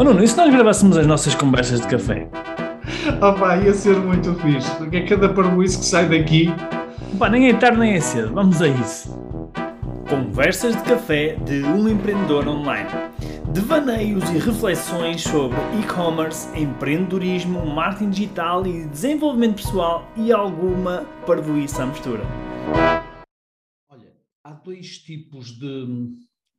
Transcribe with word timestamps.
Oh 0.00 0.02
Nuno, 0.02 0.24
e 0.24 0.26
se 0.26 0.34
nós 0.34 0.50
gravássemos 0.50 0.96
as 0.96 1.06
nossas 1.06 1.34
conversas 1.34 1.82
de 1.82 1.86
café? 1.86 2.26
Oh 3.20 3.38
pá, 3.38 3.58
ia 3.58 3.74
ser 3.74 3.98
muito 3.98 4.34
fixe, 4.36 4.74
porque 4.76 4.96
é 4.96 5.06
cada 5.06 5.28
parboice 5.28 5.78
que 5.78 5.84
sai 5.84 6.08
daqui. 6.08 6.46
Pá, 7.18 7.28
nem 7.28 7.50
é 7.50 7.52
tarde 7.54 7.78
nem 7.78 7.92
é 7.92 8.00
cedo, 8.00 8.32
vamos 8.32 8.62
a 8.62 8.68
isso. 8.68 9.10
Conversas 10.08 10.74
de 10.74 10.82
café 10.84 11.34
de 11.44 11.62
um 11.64 11.86
empreendedor 11.86 12.48
online. 12.48 12.88
Devaneios 13.52 14.24
e 14.30 14.38
reflexões 14.38 15.20
sobre 15.20 15.58
e-commerce, 15.78 16.48
empreendedorismo, 16.58 17.66
marketing 17.66 18.08
digital 18.08 18.66
e 18.66 18.86
desenvolvimento 18.86 19.56
pessoal 19.56 20.10
e 20.16 20.32
alguma 20.32 21.04
parvoíça 21.26 21.82
à 21.82 21.86
mistura. 21.86 22.22
Olha, 23.90 24.14
há 24.46 24.52
dois 24.52 24.96
tipos 24.96 25.48
de, 25.48 26.16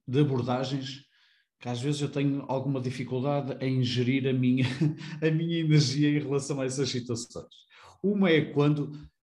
de 0.08 0.20
abordagens 0.20 1.10
que 1.62 1.70
às 1.70 1.80
vezes 1.80 2.02
eu 2.02 2.09
tenho 2.09 2.43
alguma 2.48 2.82
dificuldade 2.82 3.55
em 3.64 3.84
gerir 3.84 4.27
a 4.27 4.34
minha, 4.34 4.66
a 5.22 5.30
minha 5.30 5.59
energia 5.59 6.09
em 6.09 6.20
relação 6.20 6.59
a 6.59 6.66
essas 6.66 6.90
situações. 6.90 7.45
Uma 8.02 8.31
é 8.31 8.41
quando 8.41 8.91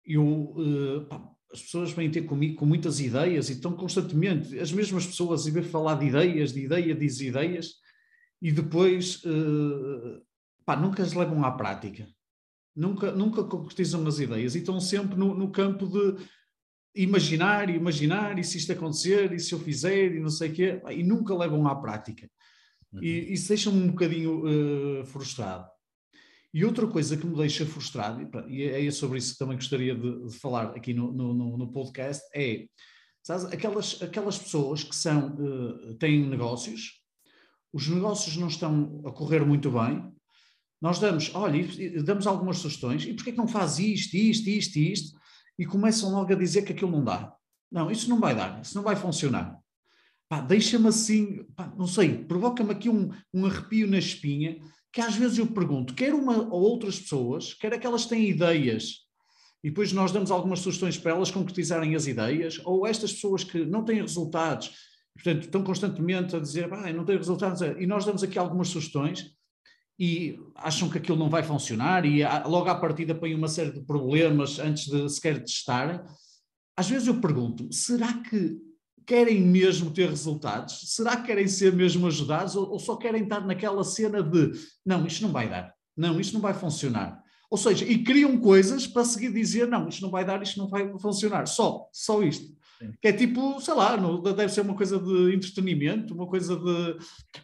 eu, 0.06 0.24
uh, 0.24 1.06
pá, 1.10 1.22
as 1.52 1.62
pessoas 1.62 1.92
vêm 1.92 2.10
ter 2.10 2.22
comigo 2.22 2.56
com 2.56 2.66
muitas 2.66 3.02
ideias 3.02 3.50
e 3.50 3.54
estão 3.54 3.74
constantemente, 3.74 4.58
as 4.58 4.72
mesmas 4.72 5.06
pessoas, 5.06 5.46
e 5.46 5.52
ver 5.52 5.64
falar 5.64 5.96
de 5.96 6.06
ideias, 6.06 6.54
de 6.54 6.64
ideia, 6.64 6.96
diz 6.96 7.20
ideias, 7.20 7.74
e 8.42 8.54
depois 8.54 9.22
uh, 9.26 10.22
pá, 10.66 10.78
nunca 10.78 11.04
as 11.04 11.12
levam 11.12 11.44
à 11.44 11.52
prática. 11.52 12.08
Nunca, 12.74 13.12
nunca 13.12 13.44
concretizam 13.44 14.08
as 14.08 14.20
ideias 14.20 14.56
e 14.56 14.60
estão 14.60 14.80
sempre 14.80 15.16
no, 15.16 15.36
no 15.36 15.52
campo 15.52 15.86
de 15.88 16.26
imaginar 16.96 17.70
e 17.70 17.76
imaginar, 17.76 18.38
e 18.38 18.44
se 18.44 18.58
isto 18.58 18.72
acontecer, 18.72 19.32
e 19.34 19.40
se 19.40 19.54
eu 19.54 19.60
fizer, 19.60 20.14
e 20.16 20.20
não 20.20 20.30
sei 20.30 20.50
o 20.50 20.54
quê, 20.54 20.82
e 20.92 21.04
nunca 21.04 21.36
levam 21.36 21.68
à 21.68 21.76
prática. 21.76 22.30
Uhum. 22.92 23.04
E 23.04 23.34
isso 23.34 23.48
deixa-me 23.48 23.82
um 23.82 23.88
bocadinho 23.88 25.02
uh, 25.02 25.06
frustrado. 25.06 25.68
E 26.54 26.64
outra 26.64 26.86
coisa 26.86 27.18
que 27.18 27.26
me 27.26 27.36
deixa 27.36 27.66
frustrado, 27.66 28.30
e 28.48 28.64
é 28.64 28.92
sobre 28.92 29.18
isso 29.18 29.34
que 29.34 29.40
também 29.40 29.56
gostaria 29.56 29.96
de, 29.96 30.28
de 30.28 30.36
falar 30.38 30.68
aqui 30.76 30.94
no, 30.94 31.12
no, 31.12 31.58
no, 31.58 31.72
podcast, 31.72 32.24
é 32.36 32.68
sabes, 33.24 33.46
aquelas, 33.46 34.00
aquelas 34.02 34.38
pessoas 34.38 34.84
que 34.84 34.96
são, 34.96 35.34
uh, 35.34 35.96
têm 35.96 36.28
negócios, 36.28 37.02
os 37.74 37.88
negócios 37.88 38.38
não 38.38 38.48
estão 38.48 39.02
a 39.04 39.12
correr 39.12 39.44
muito 39.44 39.72
bem, 39.72 40.14
nós 40.80 41.00
damos, 41.00 41.34
olha, 41.34 41.66
damos 42.04 42.28
algumas 42.28 42.60
sugestões, 42.60 43.04
e 43.04 43.14
porquê 43.14 43.32
que 43.32 43.38
não 43.38 43.48
faz 43.48 43.80
isto, 43.80 44.14
isto, 44.16 44.48
isto, 44.48 44.78
isto? 44.78 45.23
E 45.58 45.66
começam 45.66 46.12
logo 46.12 46.32
a 46.32 46.36
dizer 46.36 46.64
que 46.64 46.74
aquilo 46.74 46.92
não 46.92 47.04
dá. 47.04 47.34
Não, 47.72 47.90
isso 47.90 48.10
não 48.10 48.20
vai 48.20 48.36
dar, 48.36 48.62
isso 48.62 48.76
não 48.76 48.84
vai 48.84 48.96
funcionar. 48.96 49.60
deixa-me 50.48 50.88
assim, 50.88 51.44
pá, 51.56 51.74
não 51.78 51.88
sei, 51.88 52.24
provoca-me 52.24 52.72
aqui 52.72 52.90
um, 52.90 53.10
um 53.34 53.46
arrepio 53.46 53.88
na 53.88 53.98
espinha, 53.98 54.60
que 54.92 55.02
às 55.02 55.16
vezes 55.16 55.40
eu 55.40 55.48
pergunto, 55.48 55.96
quer 55.96 56.14
uma 56.14 56.38
ou 56.54 56.62
outras 56.62 57.00
pessoas, 57.00 57.54
quer 57.54 57.74
aquelas 57.74 58.04
que 58.04 58.10
têm 58.10 58.30
ideias, 58.30 59.04
e 59.64 59.70
depois 59.70 59.92
nós 59.92 60.12
damos 60.12 60.30
algumas 60.30 60.60
sugestões 60.60 60.98
para 60.98 61.12
elas 61.12 61.32
concretizarem 61.32 61.96
as 61.96 62.06
ideias, 62.06 62.62
ou 62.64 62.86
estas 62.86 63.14
pessoas 63.14 63.44
que 63.44 63.66
não 63.66 63.84
têm 63.84 64.02
resultados, 64.02 64.72
portanto, 65.16 65.46
estão 65.46 65.64
constantemente 65.64 66.36
a 66.36 66.40
dizer, 66.40 66.68
não 66.70 67.06
tenho 67.06 67.18
resultados, 67.18 67.62
e 67.62 67.88
nós 67.88 68.06
damos 68.06 68.22
aqui 68.22 68.38
algumas 68.38 68.68
sugestões, 68.68 69.32
e 70.00 70.40
acham 70.56 70.90
que 70.90 70.98
aquilo 70.98 71.18
não 71.18 71.30
vai 71.30 71.44
funcionar 71.44 72.06
e 72.06 72.24
logo 72.46 72.70
à 72.70 72.76
partida 72.76 73.14
põem 73.14 73.36
uma 73.36 73.48
série 73.48 73.72
de 73.72 73.82
problemas 73.82 74.60
antes 74.60 74.86
de 74.86 75.08
sequer 75.10 75.40
testarem. 75.44 76.02
Às 76.76 76.90
vezes 76.90 77.08
eu 77.08 77.22
pergunto, 77.22 77.72
será 77.72 78.14
que 78.14 78.58
querem 79.06 79.42
mesmo 79.42 79.92
ter 79.92 80.10
resultados? 80.10 80.96
Será 80.96 81.18
que 81.18 81.28
querem 81.28 81.48
ser 81.48 81.74
mesmo 81.74 82.08
ajudados 82.08 82.56
ou, 82.56 82.72
ou 82.72 82.80
só 82.80 82.96
querem 82.96 83.24
estar 83.24 83.46
naquela 83.46 83.84
cena 83.84 84.24
de 84.24 84.52
não, 84.86 85.06
isto 85.06 85.22
não 85.22 85.32
vai 85.32 85.50
dar, 85.50 85.74
não, 85.96 86.20
isto 86.20 86.34
não 86.34 86.42
vai 86.42 86.54
funcionar? 86.54 87.22
Ou 87.50 87.58
seja, 87.58 87.86
e 87.86 88.04
criam 88.04 88.40
coisas 88.40 88.88
para 88.88 89.06
seguir 89.06 89.32
dizer 89.32 89.68
não, 89.68 89.88
isto 89.88 90.02
não 90.02 90.10
vai 90.10 90.26
dar, 90.26 90.42
isto 90.42 90.58
não 90.58 90.68
vai 90.68 90.92
funcionar, 90.98 91.46
só, 91.48 91.88
só 91.94 92.24
isto. 92.24 92.52
Que 93.02 93.08
é 93.08 93.14
tipo, 93.14 93.60
sei 93.62 93.74
lá, 93.74 93.96
deve 93.96 94.50
ser 94.50 94.62
uma 94.62 94.76
coisa 94.76 95.00
de 95.00 95.34
entretenimento, 95.34 96.14
uma 96.14 96.28
coisa 96.28 96.56
de 96.56 96.98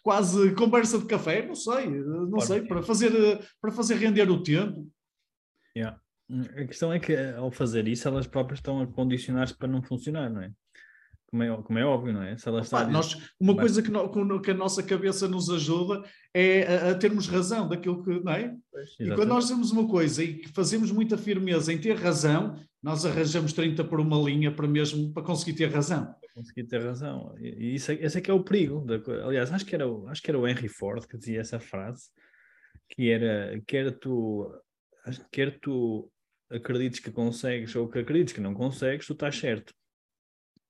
quase 0.04 0.54
conversa 0.56 1.00
de 1.00 1.06
café, 1.06 1.46
não 1.46 1.56
sei, 1.56 1.90
não 1.90 2.32
Pode 2.32 2.46
sei, 2.46 2.62
para 2.62 2.82
fazer, 2.82 3.40
para 3.62 3.72
fazer 3.72 3.96
render 3.96 4.30
o 4.30 4.44
tempo. 4.44 4.88
Yeah. 5.76 6.00
A 6.58 6.66
questão 6.66 6.94
é 6.94 7.00
que 7.00 7.16
ao 7.16 7.52
fazer 7.52 7.88
isso, 7.88 8.08
elas 8.08 8.28
próprias 8.28 8.60
estão 8.60 8.82
a 8.82 8.88
condicionar-se 8.88 9.58
para 9.58 9.68
não 9.68 9.82
funcionar, 9.82 10.30
não 10.30 10.42
é? 10.42 10.52
como 11.30 11.44
é, 11.44 11.62
como 11.62 11.80
é 11.80 11.86
óbvio, 11.86 12.14
não 12.14 12.24
é? 12.24 12.36
Se 12.38 12.48
ela 12.48 12.62
está 12.62 12.82
Opa, 12.82 12.90
nós, 12.90 13.16
uma 13.40 13.54
Vai. 13.54 13.66
coisa 13.66 13.82
que, 13.84 13.92
no, 13.92 14.42
que, 14.42 14.52
a 14.52 14.54
nossa 14.54 14.82
cabeça 14.82 15.28
nos 15.28 15.50
ajuda 15.50 16.04
é 16.34 16.64
a, 16.64 16.92
a, 16.92 16.96
termos 16.96 17.28
razão 17.28 17.68
daquilo 17.68 18.04
que, 18.04 18.20
não 18.20 18.34
é? 18.34 18.56
Pois, 18.72 18.90
e 19.00 19.14
quando 19.14 19.30
nós 19.30 19.48
temos 19.48 19.72
uma 19.72 19.88
coisa 19.88 20.24
e 20.24 20.36
que 20.36 20.50
fazemos 20.50 20.92
muita 20.92 21.18
firmeza 21.18 21.72
em 21.72 21.78
ter 21.78 21.96
razão, 21.96 22.60
nós 22.82 23.06
arranjamos 23.06 23.54
30 23.54 23.84
por 23.84 24.00
uma 24.00 24.18
linha 24.18 24.52
para 24.52 24.68
mesmo 24.68 25.12
para 25.14 25.24
conseguir 25.24 25.54
ter 25.54 25.70
razão. 25.70 26.16
Conseguir 26.34 26.64
ter 26.64 26.82
razão. 26.82 27.36
E 27.38 27.76
isso, 27.76 27.92
é, 27.92 27.96
esse 27.96 28.18
é 28.18 28.22
que 28.22 28.32
é 28.32 28.34
o 28.34 28.44
perigo. 28.44 28.86
Da, 28.86 28.96
aliás, 29.26 29.52
acho 29.52 29.66
que, 29.66 29.76
era, 29.76 29.86
acho 30.08 30.22
que 30.22 30.32
era 30.32 30.40
o 30.40 30.48
Henry 30.48 30.70
Ford 30.70 31.06
que 31.06 31.18
dizia 31.18 31.42
essa 31.42 31.60
frase, 31.60 32.10
que 32.90 33.10
era, 33.10 33.62
quer 33.68 33.92
tu, 34.00 34.50
quer 35.32 35.60
tu 35.60 36.12
acredites 36.50 37.00
que 37.00 37.12
consegues 37.12 37.76
ou 37.76 37.90
que 37.90 38.00
acredites 38.00 38.34
que 38.34 38.42
não 38.42 38.54
consegues, 38.54 39.06
tu 39.06 39.14
estás 39.14 39.36
certo 39.36 39.74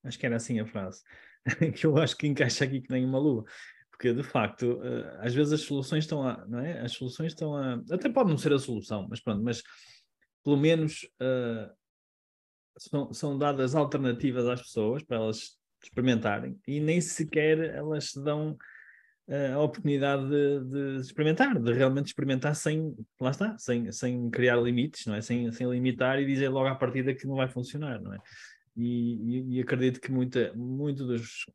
Acho 0.03 0.17
que 0.17 0.25
era 0.25 0.37
assim 0.37 0.59
a 0.59 0.65
frase, 0.65 1.03
que 1.75 1.85
eu 1.85 1.97
acho 1.97 2.15
que 2.15 2.27
encaixa 2.27 2.65
aqui 2.65 2.81
que 2.81 2.91
nem 2.91 3.05
uma 3.05 3.19
luva. 3.19 3.45
Porque, 3.91 4.13
de 4.13 4.23
facto, 4.23 4.81
eh, 4.81 5.17
às 5.19 5.33
vezes 5.33 5.51
as 5.51 5.61
soluções 5.61 6.05
estão 6.05 6.25
a, 6.25 6.45
não 6.47 6.59
é? 6.59 6.79
As 6.79 6.93
soluções 6.93 7.33
estão 7.33 7.53
a, 7.55 7.73
até 7.91 8.07
pode 8.07 8.29
não 8.29 8.37
ser 8.37 8.53
a 8.53 8.59
solução, 8.59 9.07
mas 9.09 9.19
pronto, 9.19 9.43
mas 9.43 9.61
pelo 10.41 10.55
menos 10.55 11.03
uh, 11.21 11.69
são, 12.79 13.13
são 13.13 13.37
dadas 13.37 13.75
alternativas 13.75 14.47
às 14.47 14.61
pessoas 14.61 15.03
para 15.03 15.17
elas 15.17 15.57
experimentarem 15.83 16.59
e 16.67 16.79
nem 16.79 16.99
sequer 16.99 17.59
elas 17.75 18.11
se 18.11 18.23
dão 18.23 18.57
uh, 19.27 19.55
a 19.55 19.59
oportunidade 19.61 20.27
de, 20.27 20.65
de, 20.65 21.01
experimentar, 21.01 21.59
de 21.59 21.73
realmente 21.73 22.07
experimentar 22.07 22.55
sem, 22.55 22.95
lá 23.19 23.31
está, 23.31 23.57
sem, 23.57 23.91
sem 23.91 24.29
criar 24.29 24.57
limites, 24.57 25.05
não 25.05 25.15
é? 25.15 25.21
Sem, 25.21 25.51
sem 25.51 25.69
limitar 25.69 26.19
e 26.19 26.25
dizer 26.25 26.49
logo 26.49 26.67
à 26.67 26.75
partida 26.75 27.13
que 27.13 27.27
não 27.27 27.35
vai 27.35 27.47
funcionar, 27.47 28.01
não 28.01 28.13
é? 28.13 28.17
e, 28.75 29.57
e, 29.57 29.61
acredito 29.61 29.99
que 29.99 30.11
muita, 30.11 30.53
muito 30.53 31.05
dos, 31.05 31.45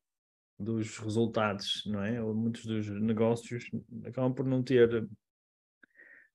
dos 0.58 0.98
resultados, 0.98 1.82
não 1.86 2.02
é? 2.02 2.22
Ou 2.22 2.34
muitos 2.34 2.64
dos 2.66 2.88
negócios 3.00 3.64
acabam 4.04 4.32
por 4.32 4.44
não 4.44 4.62
ter 4.62 5.06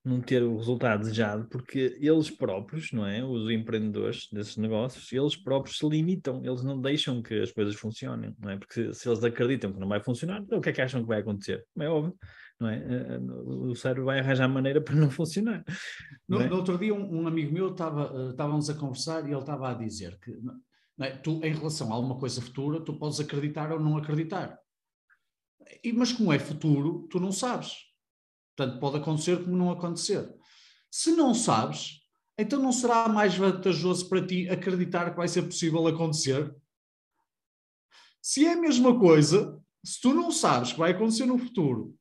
não 0.04 0.22
ter 0.22 0.42
o 0.42 0.58
resultado 0.58 1.02
desejado, 1.02 1.48
porque 1.50 1.98
eles 2.00 2.30
próprios, 2.30 2.92
não 2.92 3.06
é? 3.06 3.24
Os 3.24 3.50
empreendedores 3.50 4.28
desses 4.32 4.56
negócios, 4.58 5.12
eles 5.12 5.36
próprios 5.36 5.78
se 5.78 5.88
limitam, 5.88 6.42
eles 6.44 6.64
não 6.64 6.80
deixam 6.80 7.22
que 7.22 7.42
as 7.42 7.52
coisas 7.52 7.76
funcionem, 7.76 8.34
não 8.40 8.50
é? 8.50 8.58
Porque 8.58 8.94
se 8.94 9.10
eles 9.10 9.24
acreditam 9.24 9.74
que 9.74 9.80
não 9.80 9.88
vai 9.88 10.02
funcionar, 10.02 10.42
então 10.42 10.60
o 10.60 10.62
que 10.62 10.70
é 10.70 10.74
que 10.74 10.82
acham 10.82 11.02
que 11.02 11.08
vai 11.08 11.20
acontecer? 11.20 11.66
É 11.78 11.90
óbvio, 11.90 12.16
não 12.60 12.70
é? 12.70 12.78
Eh, 12.78 13.16
eh, 13.16 13.20
o 13.20 13.76
cérebro 13.76 14.06
vai 14.06 14.20
arranjar 14.20 14.48
maneira 14.48 14.80
para 14.82 14.96
não 14.96 15.10
funcionar. 15.10 15.64
Não 16.28 16.40
no, 16.40 16.46
é? 16.46 16.50
no, 16.50 16.56
outro 16.56 16.78
dia, 16.78 16.94
um, 16.94 17.22
um 17.22 17.28
amigo 17.28 17.54
meu 17.54 17.72
estava, 17.72 18.14
uh, 18.14 18.30
estávamos 18.32 18.70
a 18.70 18.76
conversar 18.76 19.28
e 19.28 19.32
ele 19.32 19.40
estava 19.40 19.72
a 19.72 19.74
dizer 19.74 20.18
que 20.20 20.32
é? 21.02 21.12
Tu, 21.12 21.40
em 21.44 21.54
relação 21.54 21.92
a 21.92 21.96
alguma 21.96 22.18
coisa 22.18 22.42
futura, 22.42 22.84
tu 22.84 22.94
podes 22.94 23.20
acreditar 23.20 23.72
ou 23.72 23.80
não 23.80 23.98
acreditar. 23.98 24.60
E, 25.84 25.94
mas 25.94 26.12
como 26.12 26.34
é 26.34 26.40
futuro, 26.40 27.08
tu 27.10 27.20
não 27.20 27.32
sabes. 27.32 27.89
Portanto, 28.60 28.80
pode 28.82 28.98
acontecer 28.98 29.42
como 29.42 29.56
não 29.56 29.72
acontecer. 29.72 30.30
Se 30.92 31.12
não 31.12 31.34
sabes, 31.34 32.02
então 32.38 32.62
não 32.62 32.74
será 32.74 33.08
mais 33.08 33.34
vantajoso 33.34 34.10
para 34.10 34.26
ti 34.26 34.50
acreditar 34.50 35.12
que 35.12 35.16
vai 35.16 35.30
ser 35.30 35.44
possível 35.44 35.88
acontecer? 35.88 36.54
Se 38.22 38.46
é 38.46 38.52
a 38.52 38.60
mesma 38.60 39.00
coisa, 39.00 39.58
se 39.82 40.02
tu 40.02 40.14
não 40.14 40.30
sabes 40.30 40.74
que 40.74 40.80
vai 40.80 40.92
acontecer 40.92 41.26
no 41.26 41.38
futuro 41.38 41.96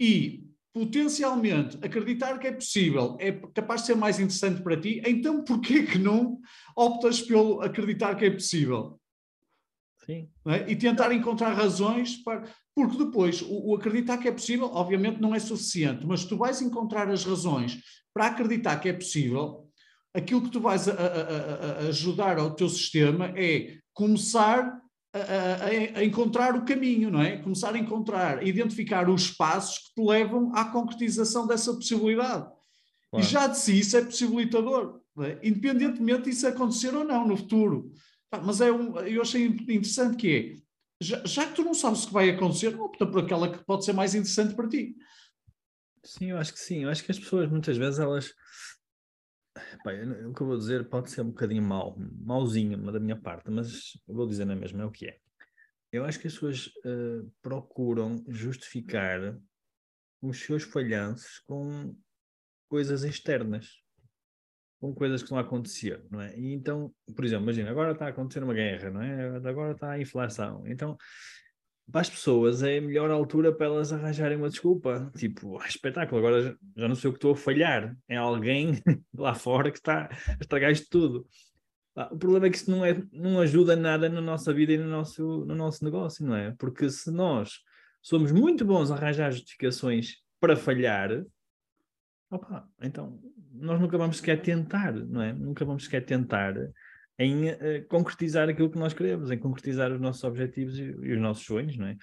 e 0.00 0.44
potencialmente 0.74 1.78
acreditar 1.80 2.36
que 2.40 2.48
é 2.48 2.52
possível 2.52 3.16
é 3.20 3.30
capaz 3.54 3.82
de 3.82 3.86
ser 3.86 3.94
mais 3.94 4.18
interessante 4.18 4.64
para 4.64 4.80
ti, 4.80 5.00
então 5.06 5.44
porquê 5.44 5.84
que 5.84 5.98
não 5.98 6.40
optas 6.76 7.22
pelo 7.22 7.60
acreditar 7.60 8.16
que 8.16 8.24
é 8.24 8.30
possível? 8.30 9.00
Sim. 10.04 10.28
É? 10.46 10.68
E 10.68 10.74
tentar 10.74 11.12
encontrar 11.12 11.52
razões 11.52 12.16
para. 12.16 12.52
Porque 12.76 12.98
depois, 12.98 13.40
o, 13.40 13.70
o, 13.70 13.74
acreditar 13.74 14.18
que 14.18 14.28
é 14.28 14.32
possível, 14.32 14.66
obviamente, 14.66 15.18
não 15.18 15.34
é 15.34 15.38
suficiente, 15.38 16.06
mas 16.06 16.26
tu 16.26 16.36
vais 16.36 16.60
encontrar 16.60 17.08
as 17.08 17.24
razões 17.24 17.80
para 18.12 18.26
acreditar 18.26 18.76
que 18.76 18.90
é 18.90 18.92
possível, 18.92 19.66
aquilo 20.12 20.42
que 20.42 20.50
tu 20.50 20.60
vais 20.60 20.86
a, 20.86 20.92
a, 20.92 20.96
a 20.96 21.78
ajudar 21.88 22.38
ao 22.38 22.54
teu 22.54 22.68
sistema 22.68 23.32
é 23.34 23.78
começar 23.94 24.78
a, 25.14 25.98
a, 25.98 26.04
encontrar 26.04 26.54
o 26.54 26.66
caminho, 26.66 27.10
não 27.10 27.22
é? 27.22 27.38
Começar 27.38 27.74
a 27.74 27.78
encontrar, 27.78 28.46
identificar 28.46 29.08
os 29.08 29.30
passos 29.30 29.78
que 29.78 29.94
te 29.94 30.06
levam 30.06 30.54
à 30.54 30.66
concretização 30.66 31.46
dessa 31.46 31.72
possibilidade. 31.72 32.46
Claro. 33.10 33.24
E 33.24 33.28
já 33.28 33.46
de 33.46 33.58
si 33.58 33.78
isso 33.78 33.96
é 33.96 34.04
possibilitador, 34.04 35.00
é? 35.20 35.38
independentemente 35.42 36.24
disso 36.24 36.46
acontecer 36.46 36.94
ou 36.94 37.04
não 37.04 37.26
no 37.26 37.38
futuro. 37.38 37.90
Mas 38.44 38.60
é 38.60 38.70
um, 38.70 38.98
eu 38.98 39.22
achei 39.22 39.46
interessante 39.46 40.16
que 40.16 40.30
é, 40.30 40.65
já, 41.00 41.24
já, 41.24 41.46
que 41.46 41.54
tu 41.54 41.62
não 41.62 41.74
sabes 41.74 42.04
o 42.04 42.06
que 42.08 42.12
vai 42.12 42.30
acontecer, 42.30 42.74
opta 42.80 43.06
por 43.06 43.24
aquela 43.24 43.50
que 43.50 43.64
pode 43.64 43.84
ser 43.84 43.92
mais 43.92 44.14
interessante 44.14 44.54
para 44.54 44.68
ti. 44.68 44.96
Sim, 46.04 46.30
eu 46.30 46.38
acho 46.38 46.52
que 46.52 46.60
sim. 46.60 46.84
Eu 46.84 46.90
acho 46.90 47.04
que 47.04 47.10
as 47.10 47.18
pessoas 47.18 47.50
muitas 47.50 47.76
vezes 47.76 47.98
elas. 47.98 48.32
o 50.28 50.32
que 50.32 50.40
eu 50.40 50.46
vou 50.46 50.56
dizer 50.56 50.88
pode 50.88 51.10
ser 51.10 51.22
um 51.22 51.30
bocadinho 51.30 51.62
mau, 51.62 51.96
mauzinho 51.98 52.78
da 52.92 53.00
minha 53.00 53.20
parte, 53.20 53.50
mas 53.50 53.92
eu 54.06 54.14
vou 54.14 54.26
dizer 54.26 54.44
na 54.44 54.54
mesma, 54.54 54.82
é 54.82 54.86
o 54.86 54.90
que 54.90 55.06
é. 55.06 55.18
Eu 55.92 56.04
acho 56.04 56.18
que 56.18 56.26
as 56.26 56.34
pessoas 56.34 56.66
uh, 56.84 57.30
procuram 57.42 58.24
justificar 58.28 59.38
os 60.20 60.40
seus 60.40 60.62
falhanços 60.62 61.38
com 61.40 61.96
coisas 62.68 63.02
externas, 63.02 63.82
com 64.80 64.94
coisas 64.94 65.22
que 65.22 65.26
estão 65.26 65.38
a 65.38 65.42
acontecer, 65.42 66.04
não 66.10 66.20
é? 66.20 66.36
E 66.38 66.52
então, 66.52 66.92
por 67.14 67.24
exemplo, 67.24 67.44
imagina, 67.44 67.70
agora 67.70 67.92
está 67.92 68.06
a 68.06 68.08
acontecer 68.10 68.42
uma 68.42 68.54
guerra, 68.54 68.90
não 68.90 69.02
é? 69.02 69.36
Agora 69.48 69.72
está 69.72 69.92
a 69.92 70.00
inflação. 70.00 70.62
Então, 70.66 70.96
para 71.90 72.00
as 72.00 72.10
pessoas 72.10 72.62
é 72.62 72.78
a 72.78 72.82
melhor 72.82 73.10
altura 73.10 73.54
para 73.54 73.66
elas 73.66 73.92
arranjarem 73.92 74.36
uma 74.36 74.50
desculpa. 74.50 75.10
Tipo, 75.16 75.58
ah, 75.58 75.66
espetáculo, 75.66 76.18
agora 76.18 76.42
já, 76.42 76.56
já, 76.76 76.88
não 76.88 76.94
sei 76.94 77.08
o 77.08 77.12
que 77.12 77.18
estou 77.18 77.32
a 77.32 77.36
falhar. 77.36 77.96
É 78.08 78.16
alguém 78.16 78.82
lá 79.14 79.34
fora 79.34 79.70
que 79.70 79.78
está 79.78 80.08
a 80.10 80.36
estragar 80.40 80.72
isto 80.72 80.88
tudo. 80.90 81.26
O 82.10 82.18
problema 82.18 82.46
é 82.46 82.50
que 82.50 82.56
isso 82.56 82.70
não, 82.70 82.84
é, 82.84 83.02
não 83.10 83.40
ajuda 83.40 83.74
nada 83.74 84.08
na 84.08 84.20
nossa 84.20 84.52
vida 84.52 84.72
e 84.72 84.78
no 84.78 84.86
nosso, 84.86 85.46
no 85.46 85.54
nosso 85.54 85.82
negócio, 85.82 86.26
não 86.26 86.36
é? 86.36 86.54
Porque 86.58 86.90
se 86.90 87.10
nós 87.10 87.60
somos 88.02 88.30
muito 88.32 88.64
bons 88.64 88.90
a 88.90 88.96
arranjar 88.96 89.30
justificações 89.30 90.16
para 90.38 90.56
falhar, 90.56 91.24
opa, 92.30 92.68
então 92.82 93.20
nós 93.52 93.80
nunca 93.80 93.96
vamos 93.96 94.18
sequer 94.18 94.40
tentar, 94.42 94.92
não 94.92 95.22
é? 95.22 95.32
Nunca 95.32 95.64
vamos 95.64 95.84
sequer 95.84 96.04
tentar 96.04 96.54
em 97.18 97.50
uh, 97.50 97.86
concretizar 97.88 98.48
aquilo 98.48 98.70
que 98.70 98.78
nós 98.78 98.92
queremos, 98.92 99.30
em 99.30 99.38
concretizar 99.38 99.90
os 99.92 100.00
nossos 100.00 100.22
objetivos 100.24 100.78
e, 100.78 100.82
e 100.82 101.12
os 101.14 101.20
nossos 101.20 101.44
sonhos, 101.44 101.76
não 101.76 101.86
é? 101.86 101.96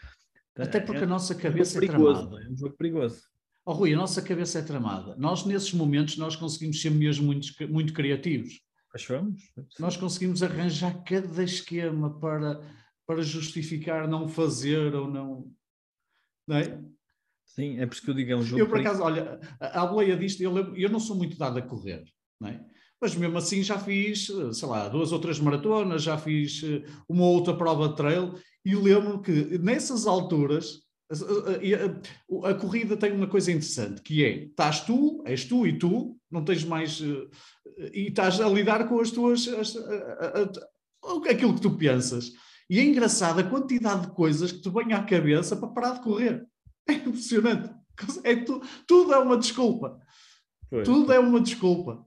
Até 0.57 0.79
porque 0.79 1.01
é, 1.01 1.05
a 1.05 1.07
nossa 1.07 1.33
cabeça 1.33 1.79
é, 1.79 1.85
é 1.85 1.87
tramada. 1.87 2.43
É 2.43 2.49
um 2.49 2.57
jogo 2.57 2.75
perigoso. 2.77 3.23
Oh, 3.65 3.73
Rui, 3.73 3.93
a 3.93 3.97
nossa 3.97 4.21
cabeça 4.21 4.59
é 4.59 4.61
tramada. 4.61 5.15
Nós, 5.15 5.45
nesses 5.45 5.73
momentos, 5.73 6.17
nós 6.17 6.35
conseguimos 6.35 6.81
ser 6.81 6.91
mesmo 6.91 7.25
muito, 7.25 7.47
muito 7.69 7.93
criativos. 7.93 8.61
Achamos? 8.93 9.41
Nós 9.79 9.97
conseguimos 9.97 10.43
arranjar 10.43 11.03
cada 11.03 11.43
esquema 11.43 12.19
para, 12.19 12.61
para 13.07 13.23
justificar 13.23 14.07
não 14.07 14.27
fazer 14.27 14.93
ou 14.93 15.09
não. 15.09 15.51
Não 16.47 16.57
é? 16.57 16.79
Sim, 17.55 17.79
é 17.79 17.85
por 17.85 17.93
isso 17.93 18.01
que 18.03 18.09
eu 18.09 18.15
digo, 18.15 18.31
é 18.31 18.35
um 18.35 18.43
jogo. 18.43 18.61
Eu, 18.61 18.67
por 18.67 18.79
acaso, 18.79 19.03
olha, 19.03 19.39
a 19.59 19.85
boleia 19.85 20.17
disto, 20.17 20.41
eu, 20.41 20.75
eu 20.75 20.89
não 20.89 20.99
sou 20.99 21.15
muito 21.15 21.37
dado 21.37 21.59
a 21.59 21.61
correr, 21.61 22.03
não 22.39 22.49
é? 22.49 22.59
mas 23.03 23.15
mesmo 23.15 23.37
assim 23.37 23.61
já 23.61 23.77
fiz, 23.77 24.31
sei 24.53 24.67
lá, 24.69 24.87
duas 24.87 25.11
ou 25.11 25.19
três 25.19 25.37
maratonas, 25.37 26.03
já 26.03 26.17
fiz 26.17 26.63
eh, 26.63 26.83
uma 27.09 27.25
outra 27.25 27.53
prova 27.53 27.89
de 27.89 27.97
trail, 27.97 28.33
e 28.63 28.73
lembro 28.75 29.21
que 29.21 29.57
nessas 29.57 30.07
alturas 30.07 30.79
a, 31.11 32.47
a, 32.47 32.51
a, 32.51 32.53
corrida 32.53 32.95
tem 32.95 33.11
uma 33.11 33.27
coisa 33.27 33.51
interessante, 33.51 34.01
que 34.01 34.23
é, 34.23 34.45
estás 34.45 34.79
tu, 34.85 35.21
és 35.25 35.43
tu 35.43 35.67
e 35.67 35.77
tu, 35.77 36.17
não 36.31 36.45
tens 36.45 36.63
mais, 36.63 37.01
eh, 37.01 37.91
e 37.93 38.07
estás 38.07 38.39
a 38.39 38.47
lidar 38.47 38.87
com 38.87 38.97
as 39.01 39.11
tuas, 39.11 39.49
as, 39.49 39.75
aquilo 41.29 41.55
que 41.55 41.61
tu 41.61 41.75
pensas. 41.75 42.31
E 42.69 42.79
é 42.79 42.85
engraçado 42.85 43.39
a 43.39 43.43
quantidade 43.43 44.07
de 44.07 44.13
coisas 44.13 44.53
que 44.53 44.61
te 44.61 44.69
vêm 44.69 44.93
à 44.93 45.03
cabeça 45.03 45.57
para 45.57 45.67
parar 45.67 45.93
de 45.95 46.03
correr. 46.03 46.47
É 46.87 46.93
impressionante. 46.93 47.69
É 48.23 48.35
tu, 48.35 48.61
tudo 48.87 49.13
é 49.13 49.19
uma 49.19 49.37
desculpa. 49.37 49.99
Pois. 50.69 50.85
Tudo 50.85 51.13
é 51.13 51.19
uma 51.19 51.39
desculpa. 51.39 52.05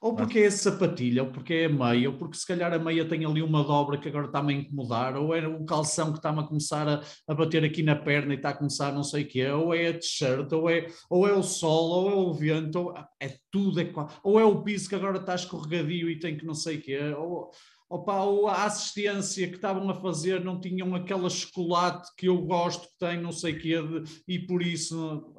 Ou 0.00 0.14
porque 0.14 0.40
é 0.40 0.50
sapatilha, 0.50 1.24
ou 1.24 1.30
porque 1.30 1.54
é 1.54 1.64
a 1.64 1.68
meia, 1.68 2.10
ou 2.10 2.16
porque 2.16 2.36
se 2.36 2.46
calhar 2.46 2.72
a 2.72 2.78
meia 2.78 3.08
tem 3.08 3.24
ali 3.24 3.42
uma 3.42 3.64
dobra 3.64 3.98
que 3.98 4.08
agora 4.08 4.26
está-me 4.26 4.54
a 4.54 4.56
incomodar, 4.58 5.16
ou 5.16 5.34
é 5.34 5.46
o 5.48 5.64
calção 5.64 6.12
que 6.12 6.18
está-me 6.18 6.40
a 6.40 6.44
começar 6.44 6.86
a, 6.86 7.02
a, 7.26 7.34
bater 7.34 7.64
aqui 7.64 7.82
na 7.82 7.96
perna 7.96 8.34
e 8.34 8.36
está 8.36 8.50
a 8.50 8.56
começar 8.56 8.92
não 8.92 9.02
sei 9.02 9.24
o 9.24 9.28
quê, 9.28 9.48
ou 9.48 9.74
é 9.74 9.88
a 9.88 9.94
t-shirt, 9.94 10.52
ou 10.52 10.68
é, 10.68 10.86
ou 11.08 11.26
é 11.26 11.32
o 11.32 11.42
sol, 11.42 11.90
ou 11.90 12.10
é 12.10 12.14
o 12.14 12.32
vento, 12.32 12.78
ou 12.78 12.94
é 13.18 13.36
tudo, 13.50 13.80
é, 13.80 13.90
ou 14.22 14.38
é 14.38 14.44
o 14.44 14.62
piso 14.62 14.88
que 14.88 14.94
agora 14.94 15.18
está 15.18 15.34
escorregadio 15.34 16.10
e 16.10 16.18
tem 16.18 16.36
que 16.36 16.44
não 16.44 16.54
sei 16.54 16.76
o 16.76 16.82
quê, 16.82 17.00
ou, 17.16 17.50
opa, 17.88 18.22
ou 18.22 18.48
a 18.48 18.64
assistência 18.64 19.48
que 19.48 19.56
estavam 19.56 19.88
a 19.88 19.94
fazer 19.94 20.42
não 20.44 20.60
tinham 20.60 20.94
aquela 20.94 21.30
chocolate 21.30 22.10
que 22.16 22.26
eu 22.26 22.42
gosto 22.42 22.88
que 22.88 22.98
tem 22.98 23.20
não 23.20 23.32
sei 23.32 23.54
o 23.54 23.60
quê, 23.60 23.82
de, 23.82 24.22
e 24.26 24.38
por 24.38 24.62
isso... 24.62 25.34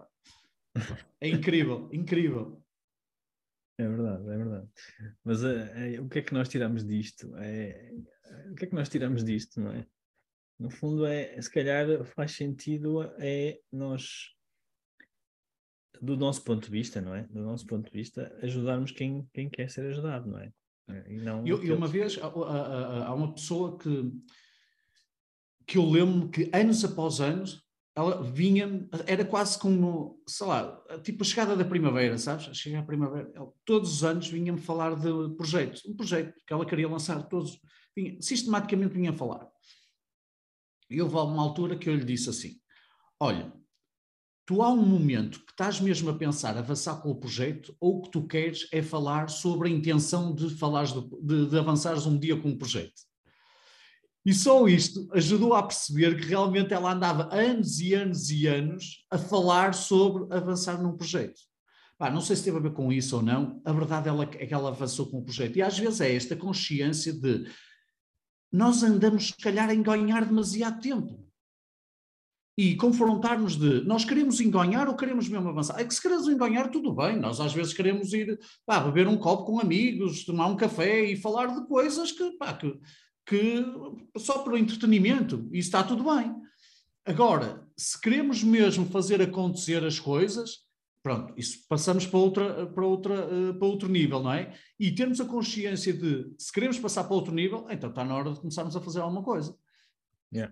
É 1.19 1.27
incrível, 1.27 1.89
incrível. 1.91 2.61
É 3.79 3.87
verdade, 3.87 4.23
é 4.23 4.37
verdade. 4.37 4.67
Mas 5.23 5.43
é, 5.43 5.99
o 5.99 6.07
que 6.09 6.19
é 6.19 6.21
que 6.21 6.33
nós 6.33 6.49
tiramos 6.49 6.85
disto? 6.85 7.35
É, 7.37 7.93
o 8.51 8.55
que 8.55 8.65
é 8.65 8.67
que 8.67 8.75
nós 8.75 8.89
tiramos 8.89 9.23
disto, 9.23 9.59
não 9.59 9.71
é? 9.71 9.85
No 10.59 10.71
fundo, 10.71 11.05
é, 11.05 11.39
se 11.39 11.51
calhar 11.51 12.03
faz 12.05 12.31
sentido 12.31 13.03
é 13.19 13.59
nós, 13.71 14.33
do 16.01 16.17
nosso 16.17 16.43
ponto 16.43 16.65
de 16.65 16.71
vista, 16.71 16.99
não 16.99 17.13
é? 17.13 17.23
Do 17.23 17.43
nosso 17.43 17.67
ponto 17.67 17.85
de 17.85 17.95
vista, 17.95 18.35
ajudarmos 18.41 18.91
quem, 18.91 19.27
quem 19.33 19.47
quer 19.47 19.69
ser 19.69 19.85
ajudado, 19.87 20.29
não 20.29 20.39
é? 20.39 20.51
E, 20.89 21.17
não 21.17 21.45
eu, 21.45 21.75
uma 21.75 21.87
vez 21.87 22.17
há 22.21 23.13
uma 23.13 23.33
pessoa 23.33 23.77
que, 23.77 24.11
que 25.65 25.77
eu 25.77 25.89
lembro 25.89 26.29
que 26.29 26.49
anos 26.53 26.83
após 26.85 27.19
anos 27.19 27.67
ela 27.97 28.21
vinha, 28.21 28.87
era 29.07 29.25
quase 29.25 29.57
como, 29.57 30.21
sei 30.27 30.45
lá, 30.45 30.79
tipo 31.03 31.23
a 31.23 31.25
chegada 31.25 31.55
da 31.55 31.65
primavera, 31.65 32.15
sabes? 32.19 32.55
Chega 32.55 32.77
a 32.77 32.83
primavera, 32.83 33.31
ela, 33.33 33.51
todos 33.65 33.91
os 33.91 34.03
anos 34.03 34.27
vinha-me 34.27 34.59
falar 34.59 34.93
de 34.95 35.35
projetos, 35.35 35.83
um 35.83 35.95
projeto 35.95 36.31
que 36.45 36.53
ela 36.53 36.63
queria 36.63 36.87
lançar, 36.87 37.23
todos, 37.27 37.59
vinha, 37.95 38.21
sistematicamente 38.21 38.93
vinha 38.93 39.11
falar. 39.11 39.49
E 40.87 41.01
houve 41.01 41.15
uma 41.15 41.41
altura 41.41 41.75
que 41.75 41.89
eu 41.89 41.95
lhe 41.95 42.05
disse 42.05 42.29
assim: 42.29 42.61
Olha, 43.19 43.51
tu 44.47 44.61
há 44.61 44.71
um 44.71 44.85
momento 44.85 45.41
que 45.41 45.51
estás 45.51 45.81
mesmo 45.81 46.09
a 46.09 46.17
pensar 46.17 46.57
avançar 46.57 47.01
com 47.01 47.11
o 47.11 47.19
projeto, 47.19 47.75
ou 47.81 47.97
o 47.97 48.01
que 48.03 48.11
tu 48.11 48.25
queres 48.25 48.65
é 48.71 48.81
falar 48.81 49.29
sobre 49.29 49.67
a 49.67 49.71
intenção 49.71 50.33
de, 50.33 50.49
falares 50.55 50.93
de, 50.93 51.01
de, 51.21 51.49
de 51.49 51.59
avançares 51.59 52.05
um 52.05 52.17
dia 52.17 52.37
com 52.37 52.51
o 52.51 52.57
projeto. 52.57 52.93
E 54.25 54.33
só 54.33 54.65
isto 54.65 55.05
ajudou 55.11 55.53
a 55.53 55.63
perceber 55.63 56.17
que 56.17 56.25
realmente 56.25 56.73
ela 56.73 56.93
andava 56.93 57.33
anos 57.35 57.81
e 57.81 57.93
anos 57.93 58.31
e 58.31 58.47
anos 58.47 59.05
a 59.11 59.17
falar 59.17 59.73
sobre 59.73 60.33
avançar 60.33 60.81
num 60.81 60.95
projeto. 60.95 61.41
Pá, 61.97 62.09
não 62.09 62.21
sei 62.21 62.37
se 62.37 62.43
teve 62.45 62.57
a 62.57 62.61
ver 62.61 62.71
com 62.71 62.91
isso 62.91 63.17
ou 63.17 63.21
não, 63.21 63.61
a 63.65 63.73
verdade 63.73 64.07
é 64.39 64.45
que 64.45 64.53
ela 64.53 64.69
avançou 64.69 65.07
com 65.07 65.17
o 65.17 65.23
projeto. 65.23 65.57
E 65.57 65.61
às 65.61 65.77
vezes 65.77 65.99
é 65.99 66.15
esta 66.15 66.37
consciência 66.37 67.11
de 67.11 67.51
nós 68.49 68.81
andamos, 68.81 69.27
se 69.27 69.37
calhar, 69.37 69.69
a 69.69 69.73
enganhar 69.73 70.25
demasiado 70.25 70.79
tempo. 70.79 71.26
E 72.57 72.75
confrontarmos 72.75 73.55
de 73.55 73.81
nós 73.81 74.03
queremos 74.03 74.41
enganhar 74.41 74.87
ou 74.87 74.95
queremos 74.95 75.29
mesmo 75.29 75.49
avançar? 75.49 75.79
É 75.79 75.85
que 75.85 75.93
se 75.93 76.01
queremos 76.01 76.27
enganhar, 76.27 76.71
tudo 76.71 76.91
bem. 76.91 77.15
Nós 77.15 77.39
às 77.39 77.53
vezes 77.53 77.73
queremos 77.73 78.11
ir 78.13 78.39
pá, 78.65 78.79
beber 78.79 79.07
um 79.07 79.17
copo 79.17 79.45
com 79.45 79.59
amigos, 79.59 80.25
tomar 80.25 80.47
um 80.47 80.57
café 80.57 81.05
e 81.05 81.15
falar 81.15 81.47
de 81.47 81.67
coisas 81.67 82.11
que, 82.11 82.31
pá, 82.31 82.53
que 82.53 82.75
que 83.27 83.61
só 84.17 84.39
para 84.39 84.53
o 84.53 84.57
entretenimento, 84.57 85.49
e 85.51 85.59
está 85.59 85.83
tudo 85.83 86.05
bem. 86.05 86.33
Agora, 87.05 87.67
se 87.75 87.99
queremos 87.99 88.41
mesmo 88.41 88.85
fazer 88.85 89.21
acontecer 89.21 89.83
as 89.83 89.99
coisas, 89.99 90.65
pronto, 91.03 91.33
isso 91.37 91.59
passamos 91.67 92.07
para, 92.07 92.19
outra, 92.19 92.65
para, 92.67 92.85
outra, 92.85 93.15
eh, 93.15 93.53
para 93.53 93.67
outro 93.67 93.89
nível, 93.89 94.23
não 94.23 94.31
é? 94.31 94.53
E 94.79 94.91
termos 94.91 95.19
a 95.19 95.25
consciência 95.25 95.93
de, 95.93 96.33
se 96.37 96.51
queremos 96.51 96.79
passar 96.79 97.03
para 97.03 97.15
outro 97.15 97.33
nível, 97.33 97.67
então 97.69 97.89
está 97.89 98.03
na 98.03 98.15
hora 98.15 98.31
de 98.31 98.39
começarmos 98.39 98.75
a 98.75 98.81
fazer 98.81 99.01
alguma 99.01 99.23
coisa. 99.23 99.53
Yeah. 100.33 100.51